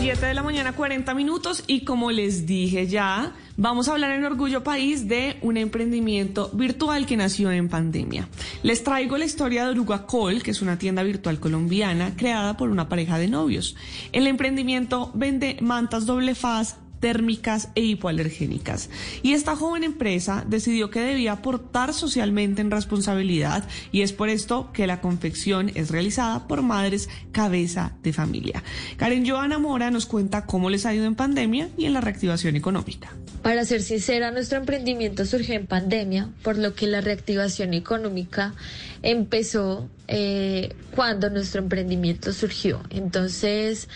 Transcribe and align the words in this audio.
7 0.00 0.26
de 0.26 0.34
la 0.34 0.44
mañana, 0.44 0.74
40 0.74 1.12
minutos. 1.14 1.64
Y 1.66 1.80
como 1.80 2.12
les 2.12 2.46
dije 2.46 2.86
ya, 2.86 3.32
vamos 3.56 3.88
a 3.88 3.92
hablar 3.92 4.12
en 4.12 4.24
Orgullo 4.24 4.62
País 4.62 5.08
de 5.08 5.38
un 5.42 5.56
emprendimiento 5.56 6.50
virtual 6.52 7.04
que 7.04 7.16
nació 7.16 7.50
en 7.50 7.68
pandemia. 7.68 8.28
Les 8.62 8.84
traigo 8.84 9.18
la 9.18 9.24
historia 9.24 9.64
de 9.64 9.70
Oruga 9.70 10.06
Call, 10.06 10.44
que 10.44 10.52
es 10.52 10.62
una 10.62 10.78
tienda 10.78 11.02
virtual 11.02 11.40
colombiana 11.40 12.14
creada 12.16 12.56
por 12.56 12.70
una 12.70 12.88
pareja 12.88 13.18
de 13.18 13.26
novios. 13.26 13.74
El 14.12 14.28
emprendimiento 14.28 15.10
vende 15.14 15.56
mantas 15.60 16.06
doble 16.06 16.36
faz 16.36 16.76
térmicas 17.00 17.68
e 17.74 17.82
hipoalergénicas. 17.82 18.90
Y 19.22 19.32
esta 19.32 19.56
joven 19.56 19.84
empresa 19.84 20.44
decidió 20.46 20.90
que 20.90 21.00
debía 21.00 21.32
aportar 21.32 21.94
socialmente 21.94 22.60
en 22.60 22.70
responsabilidad 22.70 23.68
y 23.92 24.02
es 24.02 24.12
por 24.12 24.28
esto 24.28 24.70
que 24.72 24.86
la 24.86 25.00
confección 25.00 25.70
es 25.74 25.90
realizada 25.90 26.46
por 26.48 26.62
madres 26.62 27.08
cabeza 27.32 27.92
de 28.02 28.12
familia. 28.12 28.62
Karen 28.96 29.28
Joana 29.28 29.58
Mora 29.58 29.90
nos 29.90 30.06
cuenta 30.06 30.46
cómo 30.46 30.70
les 30.70 30.86
ha 30.86 30.94
ido 30.94 31.06
en 31.06 31.14
pandemia 31.14 31.68
y 31.76 31.84
en 31.86 31.92
la 31.92 32.00
reactivación 32.00 32.56
económica. 32.56 33.12
Para 33.42 33.64
ser 33.64 33.82
sincera, 33.82 34.30
nuestro 34.30 34.58
emprendimiento 34.58 35.24
surgió 35.24 35.54
en 35.54 35.66
pandemia, 35.66 36.28
por 36.42 36.58
lo 36.58 36.74
que 36.74 36.86
la 36.86 37.00
reactivación 37.00 37.72
económica 37.72 38.54
empezó 39.02 39.88
eh, 40.08 40.74
cuando 40.94 41.30
nuestro 41.30 41.62
emprendimiento 41.62 42.32
surgió. 42.32 42.82
Entonces, 42.90 43.88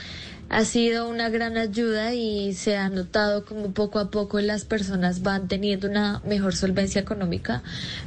ha 0.53 0.67
sido 0.67 1.09
una 1.09 1.31
gran 1.31 1.57
ayuda 1.57 2.13
y 2.13 2.53
se 2.53 2.77
ha 2.77 2.91
notado 2.91 3.47
como 3.47 3.73
poco 3.73 3.99
a 3.99 4.11
poco 4.11 4.39
las 4.41 4.67
personas 4.67 5.23
van 5.23 5.49
teniendo 5.49 5.89
una 5.89 6.21
mejor 6.27 6.55
solvencia 6.55 7.01
económica, 7.01 7.63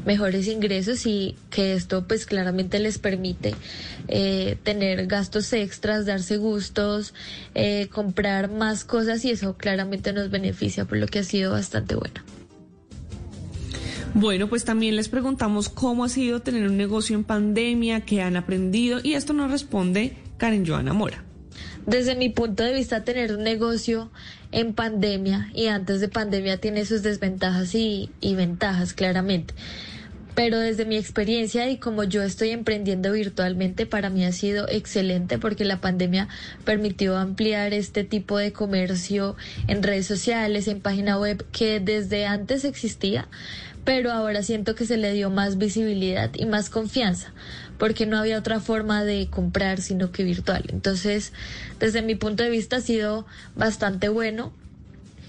mejores 0.05 0.47
ingresos 0.47 1.07
y 1.07 1.35
que 1.49 1.73
esto 1.73 2.07
pues 2.07 2.27
claramente 2.27 2.77
les 2.77 2.99
permite 2.99 3.55
eh, 4.07 4.57
tener 4.61 5.07
gastos 5.07 5.51
extras, 5.53 6.05
darse 6.05 6.37
gustos, 6.37 7.15
eh, 7.55 7.87
comprar 7.91 8.51
más 8.51 8.85
cosas 8.85 9.25
y 9.25 9.31
eso 9.31 9.57
claramente 9.57 10.13
nos 10.13 10.29
beneficia 10.29 10.85
por 10.85 10.99
lo 10.99 11.07
que 11.07 11.19
ha 11.19 11.23
sido 11.23 11.51
bastante 11.51 11.95
bueno. 11.95 12.21
Bueno, 14.13 14.47
pues 14.47 14.63
también 14.63 14.95
les 14.95 15.09
preguntamos 15.09 15.67
cómo 15.67 16.03
ha 16.03 16.09
sido 16.09 16.43
tener 16.43 16.67
un 16.69 16.77
negocio 16.77 17.15
en 17.15 17.23
pandemia, 17.23 18.01
qué 18.01 18.21
han 18.21 18.37
aprendido 18.37 18.99
y 19.01 19.15
esto 19.15 19.33
nos 19.33 19.49
responde 19.49 20.15
Karen 20.37 20.63
Joana 20.63 20.93
Mora. 20.93 21.24
Desde 21.85 22.15
mi 22.15 22.29
punto 22.29 22.63
de 22.63 22.73
vista, 22.73 23.03
tener 23.03 23.31
un 23.35 23.43
negocio 23.43 24.09
en 24.51 24.73
pandemia 24.73 25.51
y 25.53 25.67
antes 25.67 26.01
de 26.01 26.07
pandemia 26.07 26.57
tiene 26.57 26.83
sus 26.85 27.03
desventajas 27.03 27.75
y, 27.75 28.09
ventajas, 28.21 28.93
claramente. 28.93 29.53
Pero 30.35 30.59
desde 30.59 30.85
mi 30.85 30.97
experiencia 30.97 31.69
y 31.69 31.77
como 31.77 32.03
yo 32.03 32.21
estoy 32.21 32.49
emprendiendo 32.49 33.13
virtualmente, 33.13 33.85
para 33.85 34.09
mí 34.09 34.25
ha 34.25 34.33
sido 34.33 34.67
excelente 34.67 35.37
porque 35.37 35.63
la 35.63 35.79
pandemia 35.79 36.27
permitió 36.65 37.17
ampliar 37.17 37.73
este 37.73 38.03
tipo 38.03 38.37
de 38.37 38.51
comercio 38.51 39.37
en 39.67 39.81
redes 39.81 40.05
sociales, 40.07 40.67
en 40.67 40.81
página 40.81 41.17
web, 41.17 41.45
que 41.53 41.79
desde 41.79 42.25
antes 42.25 42.65
existía, 42.65 43.29
pero 43.85 44.11
ahora 44.11 44.43
siento 44.43 44.75
que 44.75 44.85
se 44.85 44.97
le 44.97 45.13
dio 45.13 45.29
más 45.29 45.57
visibilidad 45.57 46.31
y 46.35 46.45
más 46.45 46.69
confianza 46.69 47.33
porque 47.77 48.05
no 48.05 48.17
había 48.17 48.37
otra 48.37 48.59
forma 48.59 49.03
de 49.03 49.27
comprar 49.29 49.81
sino 49.81 50.11
que 50.11 50.23
virtual. 50.23 50.63
Entonces, 50.69 51.33
desde 51.79 52.01
mi 52.01 52.15
punto 52.15 52.43
de 52.43 52.49
vista 52.49 52.77
ha 52.77 52.81
sido 52.81 53.25
bastante 53.55 54.09
bueno. 54.09 54.53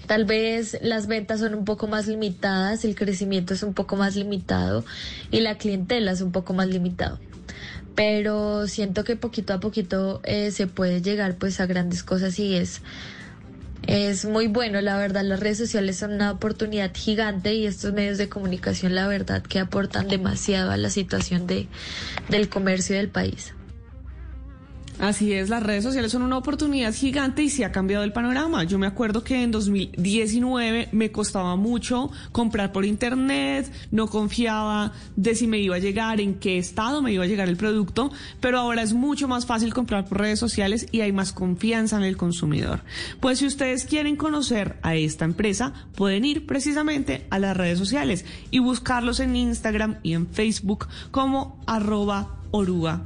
Tal 0.07 0.25
vez 0.25 0.77
las 0.81 1.07
ventas 1.07 1.41
son 1.41 1.53
un 1.53 1.65
poco 1.65 1.87
más 1.87 2.07
limitadas, 2.07 2.85
el 2.85 2.95
crecimiento 2.95 3.53
es 3.53 3.61
un 3.61 3.73
poco 3.73 3.97
más 3.97 4.15
limitado 4.15 4.85
y 5.31 5.41
la 5.41 5.57
clientela 5.57 6.11
es 6.11 6.21
un 6.21 6.31
poco 6.31 6.53
más 6.53 6.67
limitado. 6.67 7.19
Pero 7.93 8.67
siento 8.67 9.03
que 9.03 9.15
poquito 9.15 9.53
a 9.53 9.59
poquito 9.59 10.21
eh, 10.23 10.51
se 10.51 10.67
puede 10.67 11.01
llegar 11.01 11.35
pues 11.35 11.59
a 11.59 11.65
grandes 11.65 12.03
cosas 12.03 12.39
y 12.39 12.55
es 12.55 12.81
es 13.87 14.25
muy 14.25 14.47
bueno, 14.47 14.81
la 14.81 14.97
verdad, 14.97 15.23
las 15.23 15.39
redes 15.39 15.57
sociales 15.59 15.97
son 15.97 16.11
una 16.11 16.31
oportunidad 16.31 16.91
gigante 16.93 17.53
y 17.53 17.65
estos 17.65 17.93
medios 17.93 18.17
de 18.17 18.27
comunicación, 18.27 18.95
la 18.95 19.07
verdad, 19.07 19.41
que 19.41 19.59
aportan 19.59 20.09
demasiado 20.09 20.71
a 20.71 20.77
la 20.77 20.89
situación 20.89 21.47
de, 21.47 21.67
del 22.27 22.49
comercio 22.49 22.97
del 22.97 23.07
país. 23.07 23.53
Así 24.99 25.31
es, 25.31 25.49
las 25.49 25.61
redes 25.61 25.83
sociales 25.83 26.11
son 26.11 26.23
una 26.23 26.39
oportunidad 26.39 26.91
gigante 26.91 27.43
y 27.43 27.51
se 27.51 27.63
ha 27.63 27.71
cambiado 27.71 28.03
el 28.03 28.13
panorama. 28.13 28.63
Yo 28.63 28.79
me 28.79 28.87
acuerdo 28.87 29.23
que 29.23 29.43
en 29.43 29.51
2019 29.51 30.89
me 30.91 31.11
costaba 31.11 31.55
mucho 31.55 32.09
comprar 32.31 32.71
por 32.71 32.83
internet, 32.83 33.71
no 33.91 34.07
confiaba 34.07 34.93
de 35.15 35.35
si 35.35 35.45
me 35.45 35.59
iba 35.59 35.75
a 35.75 35.79
llegar, 35.79 36.19
en 36.19 36.39
qué 36.39 36.57
estado 36.57 37.03
me 37.03 37.13
iba 37.13 37.25
a 37.25 37.27
llegar 37.27 37.47
el 37.47 37.57
producto, 37.57 38.11
pero 38.39 38.57
ahora 38.57 38.81
es 38.81 38.93
mucho 38.93 39.27
más 39.27 39.45
fácil 39.45 39.71
comprar 39.71 40.05
por 40.05 40.17
redes 40.17 40.39
sociales 40.39 40.87
y 40.91 41.01
hay 41.01 41.11
más 41.11 41.31
confianza 41.31 41.97
en 41.97 42.03
el 42.03 42.17
consumidor. 42.17 42.81
Pues 43.19 43.37
si 43.37 43.45
ustedes 43.45 43.85
quieren 43.85 44.15
conocer 44.15 44.79
a 44.81 44.95
esta 44.95 45.25
empresa, 45.25 45.73
pueden 45.95 46.25
ir 46.25 46.47
precisamente 46.47 47.27
a 47.29 47.37
las 47.37 47.55
redes 47.55 47.77
sociales 47.77 48.25
y 48.49 48.57
buscarlos 48.59 49.19
en 49.19 49.35
Instagram 49.35 49.97
y 50.01 50.13
en 50.13 50.25
Facebook 50.25 50.87
como 51.11 51.61
arroba 51.67 52.39
Oruga 52.49 53.03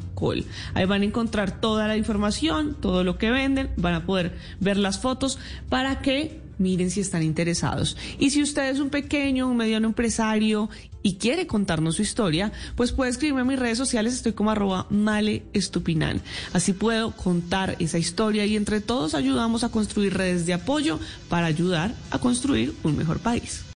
Ahí 0.74 0.86
van 0.86 1.02
a 1.02 1.06
encontrar 1.06 1.60
toda 1.60 1.88
la 1.88 1.98
información, 1.98 2.76
todo 2.80 3.04
lo 3.04 3.18
que 3.18 3.32
venden, 3.32 3.72
van 3.78 3.96
a 3.96 4.06
poder 4.06 4.38
ver 4.60 4.78
las 4.78 5.00
fotos 5.00 5.40
para 5.70 6.02
que 6.02 6.40
miren 6.62 6.92
si 6.92 7.02
están 7.02 7.24
interesados. 7.24 7.98
Y 8.20 8.30
si 8.30 8.42
usted 8.42 8.70
es 8.70 8.80
un 8.80 8.90
pequeño, 8.90 9.48
un 9.48 9.58
mediano 9.58 9.88
empresario 9.88 10.70
y 11.02 11.16
quiere 11.16 11.48
contarnos 11.48 11.96
su 11.96 12.04
historia, 12.04 12.52
pues 12.76 12.92
puede 12.92 13.10
escribirme 13.10 13.42
en 13.42 13.48
mis 13.48 13.60
redes 13.60 13.80
sociales, 13.80 14.14
estoy 14.14 14.34
como 14.34 14.52
arroba 14.52 14.86
male 14.92 15.44
estupinan. 15.54 16.22
Así 16.54 16.74
puedo 16.74 17.12
contar 17.12 17.76
esa 17.80 17.98
historia 17.98 18.46
y 18.46 18.56
entre 18.56 18.80
todos 18.80 19.16
ayudamos 19.16 19.64
a 19.64 19.70
construir 19.70 20.14
redes 20.14 20.46
de 20.46 20.54
apoyo 20.54 21.00
para 21.30 21.48
ayudar 21.48 21.96
a 22.12 22.20
construir 22.20 22.76
un 22.84 22.96
mejor 22.96 23.20
país. 23.20 23.64